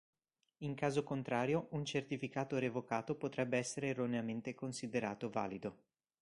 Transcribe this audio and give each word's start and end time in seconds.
In 0.63 0.73
caso 0.73 1.03
contrario, 1.03 1.67
un 1.73 1.85
certificato 1.85 2.57
revocato 2.57 3.13
potrebbe 3.13 3.59
essere 3.59 3.89
erroneamente 3.89 4.55
considerato 4.55 5.29
valido. 5.29 5.77